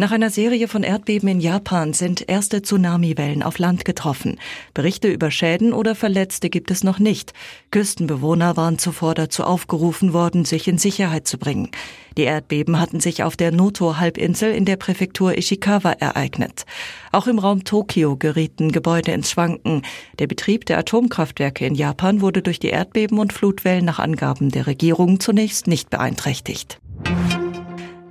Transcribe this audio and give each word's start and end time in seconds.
Nach 0.00 0.12
einer 0.12 0.30
Serie 0.30 0.68
von 0.68 0.84
Erdbeben 0.84 1.28
in 1.28 1.40
Japan 1.40 1.92
sind 1.92 2.28
erste 2.28 2.62
Tsunamiwellen 2.62 3.42
auf 3.42 3.58
Land 3.58 3.84
getroffen. 3.84 4.38
Berichte 4.72 5.08
über 5.08 5.32
Schäden 5.32 5.72
oder 5.72 5.96
Verletzte 5.96 6.50
gibt 6.50 6.70
es 6.70 6.84
noch 6.84 7.00
nicht. 7.00 7.32
Küstenbewohner 7.72 8.56
waren 8.56 8.78
zuvor 8.78 9.16
dazu 9.16 9.42
aufgerufen 9.42 10.12
worden, 10.12 10.44
sich 10.44 10.68
in 10.68 10.78
Sicherheit 10.78 11.26
zu 11.26 11.36
bringen. 11.36 11.72
Die 12.16 12.22
Erdbeben 12.22 12.78
hatten 12.78 13.00
sich 13.00 13.24
auf 13.24 13.36
der 13.36 13.50
Noto-Halbinsel 13.50 14.52
in 14.52 14.66
der 14.66 14.76
Präfektur 14.76 15.36
Ishikawa 15.36 15.90
ereignet. 15.90 16.64
Auch 17.10 17.26
im 17.26 17.40
Raum 17.40 17.64
Tokio 17.64 18.16
gerieten 18.16 18.70
Gebäude 18.70 19.10
ins 19.10 19.32
Schwanken. 19.32 19.82
Der 20.20 20.28
Betrieb 20.28 20.64
der 20.66 20.78
Atomkraftwerke 20.78 21.66
in 21.66 21.74
Japan 21.74 22.20
wurde 22.20 22.40
durch 22.40 22.60
die 22.60 22.68
Erdbeben 22.68 23.18
und 23.18 23.32
Flutwellen 23.32 23.86
nach 23.86 23.98
Angaben 23.98 24.50
der 24.50 24.68
Regierung 24.68 25.18
zunächst 25.18 25.66
nicht 25.66 25.90
beeinträchtigt. 25.90 26.78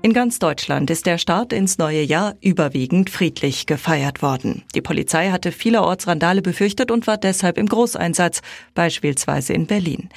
In 0.03 0.13
ganz 0.13 0.37
Deutschland 0.37 0.89
ist 0.91 1.07
der 1.07 1.17
Start 1.17 1.51
ins 1.51 1.79
neue 1.79 2.01
Jahr 2.01 2.35
überwiegend 2.39 3.09
friedlich 3.09 3.65
gefeiert 3.65 4.21
worden. 4.21 4.63
Die 4.75 4.81
Polizei 4.81 5.31
hatte 5.31 5.51
vielerorts 5.51 6.07
Randale 6.07 6.41
befürchtet 6.41 6.91
und 6.91 7.07
war 7.07 7.17
deshalb 7.17 7.57
im 7.57 7.65
Großeinsatz, 7.65 8.41
beispielsweise 8.75 9.53
in 9.53 9.65
Berlin. 9.65 10.09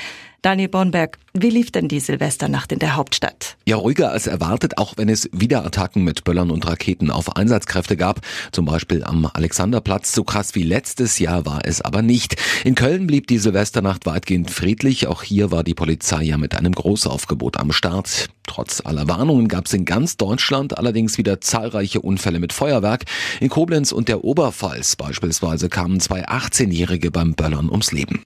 Daniel 0.43 0.69
Bornberg, 0.69 1.19
wie 1.35 1.51
lief 1.51 1.71
denn 1.71 1.87
die 1.87 2.01
Silvesternacht 2.01 2.73
in 2.73 2.79
der 2.79 2.97
Hauptstadt? 2.97 3.59
Ja, 3.67 3.77
ruhiger 3.77 4.11
als 4.11 4.27
erwartet, 4.27 4.79
auch 4.79 4.95
wenn 4.97 5.11
es 5.11 5.29
wieder 5.33 5.67
Attacken 5.67 6.03
mit 6.03 6.25
Böllern 6.25 6.51
und 6.51 6.67
Raketen 6.67 7.11
auf 7.11 7.37
Einsatzkräfte 7.37 7.97
gab. 7.97 8.21
Zum 8.51 8.65
Beispiel 8.65 9.05
am 9.05 9.27
Alexanderplatz. 9.27 10.13
So 10.13 10.25
krass 10.25 10.55
wie 10.55 10.63
letztes 10.63 11.19
Jahr 11.19 11.45
war 11.45 11.61
es 11.65 11.83
aber 11.83 12.01
nicht. 12.01 12.37
In 12.65 12.75
Köln 12.75 13.07
blieb 13.07 13.27
die 13.27 13.37
Silvesternacht 13.37 14.07
weitgehend 14.07 14.51
friedlich. 14.51 15.09
Auch 15.09 15.23
hier 15.23 15.51
war 15.51 15.63
die 15.63 15.75
Polizei 15.75 16.23
ja 16.23 16.39
mit 16.39 16.57
einem 16.57 16.73
Großaufgebot 16.73 17.59
am 17.59 17.71
Start. 17.71 18.29
Trotz 18.47 18.81
aller 18.85 19.09
Warnungen 19.09 19.47
gab 19.47 19.67
es 19.67 19.75
in 19.75 19.85
ganz 19.85 20.17
Deutschland 20.17 20.79
allerdings 20.79 21.19
wieder 21.19 21.43
zahlreiche 21.43 22.01
Unfälle 22.01 22.41
mit 22.41 22.55
Feuerwerk. 22.55 23.05
In 23.41 23.51
Koblenz 23.51 23.93
und 23.93 24.09
der 24.09 24.25
Oberpfalz 24.25 24.97
beispielsweise 24.97 25.69
kamen 25.69 26.01
zwei 26.01 26.27
18-Jährige 26.27 27.11
beim 27.11 27.35
Böllern 27.35 27.69
ums 27.69 27.93
Leben. 27.93 28.25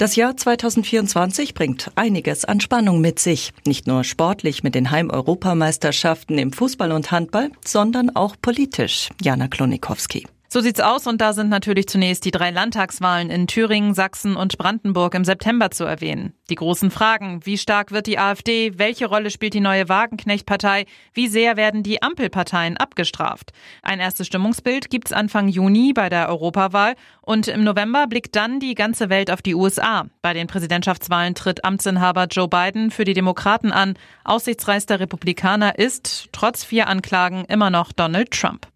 Das 0.00 0.16
Jahr 0.16 0.34
2024 0.34 1.52
bringt 1.52 1.90
einiges 1.94 2.46
an 2.46 2.60
Spannung 2.60 3.02
mit 3.02 3.18
sich. 3.18 3.52
Nicht 3.66 3.86
nur 3.86 4.02
sportlich 4.02 4.62
mit 4.62 4.74
den 4.74 4.90
Heim-Europameisterschaften 4.90 6.38
im 6.38 6.54
Fußball 6.54 6.92
und 6.92 7.10
Handball, 7.10 7.50
sondern 7.62 8.16
auch 8.16 8.34
politisch. 8.40 9.10
Jana 9.20 9.48
Klonikowski. 9.48 10.26
So 10.52 10.60
sieht's 10.60 10.80
aus 10.80 11.06
und 11.06 11.20
da 11.20 11.32
sind 11.32 11.48
natürlich 11.48 11.86
zunächst 11.86 12.24
die 12.24 12.32
drei 12.32 12.50
Landtagswahlen 12.50 13.30
in 13.30 13.46
Thüringen, 13.46 13.94
Sachsen 13.94 14.34
und 14.34 14.58
Brandenburg 14.58 15.14
im 15.14 15.24
September 15.24 15.70
zu 15.70 15.84
erwähnen. 15.84 16.32
Die 16.50 16.56
großen 16.56 16.90
Fragen, 16.90 17.46
wie 17.46 17.56
stark 17.56 17.92
wird 17.92 18.08
die 18.08 18.18
AfD, 18.18 18.72
welche 18.76 19.06
Rolle 19.06 19.30
spielt 19.30 19.54
die 19.54 19.60
neue 19.60 19.88
Wagenknecht-Partei, 19.88 20.86
wie 21.14 21.28
sehr 21.28 21.56
werden 21.56 21.84
die 21.84 22.02
Ampelparteien 22.02 22.78
abgestraft. 22.78 23.52
Ein 23.82 24.00
erstes 24.00 24.26
Stimmungsbild 24.26 24.90
gibt's 24.90 25.12
Anfang 25.12 25.46
Juni 25.46 25.92
bei 25.92 26.08
der 26.08 26.28
Europawahl 26.28 26.96
und 27.22 27.46
im 27.46 27.62
November 27.62 28.08
blickt 28.08 28.34
dann 28.34 28.58
die 28.58 28.74
ganze 28.74 29.08
Welt 29.08 29.30
auf 29.30 29.42
die 29.42 29.54
USA. 29.54 30.06
Bei 30.20 30.34
den 30.34 30.48
Präsidentschaftswahlen 30.48 31.36
tritt 31.36 31.64
Amtsinhaber 31.64 32.26
Joe 32.28 32.48
Biden 32.48 32.90
für 32.90 33.04
die 33.04 33.14
Demokraten 33.14 33.70
an. 33.70 33.94
Aussichtsreichster 34.24 34.98
Republikaner 34.98 35.78
ist, 35.78 36.30
trotz 36.32 36.64
vier 36.64 36.88
Anklagen, 36.88 37.44
immer 37.44 37.70
noch 37.70 37.92
Donald 37.92 38.32
Trump. 38.32 38.66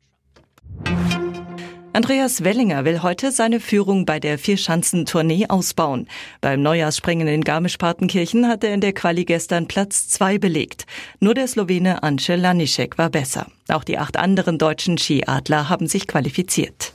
Andreas 1.94 2.42
Wellinger 2.42 2.84
will 2.84 3.02
heute 3.04 3.30
seine 3.30 3.60
Führung 3.60 4.04
bei 4.04 4.18
der 4.18 4.36
Vierschanzentournee 4.36 5.46
ausbauen. 5.48 6.08
Beim 6.40 6.60
Neujahrsspringen 6.60 7.28
in 7.28 7.44
Garmisch-Partenkirchen 7.44 8.48
hat 8.48 8.64
er 8.64 8.74
in 8.74 8.80
der 8.80 8.92
Quali 8.92 9.24
gestern 9.24 9.68
Platz 9.68 10.08
zwei 10.08 10.38
belegt. 10.38 10.86
Nur 11.20 11.34
der 11.34 11.46
Slowene 11.46 12.02
Ance 12.02 12.34
Lanišek 12.34 12.98
war 12.98 13.10
besser. 13.10 13.46
Auch 13.68 13.84
die 13.84 13.96
acht 13.96 14.16
anderen 14.16 14.58
deutschen 14.58 14.98
Skiadler 14.98 15.68
haben 15.68 15.86
sich 15.86 16.08
qualifiziert. 16.08 16.94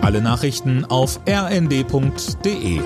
Alle 0.00 0.22
Nachrichten 0.22 0.84
auf 0.84 1.18
rnd.de 1.28 2.80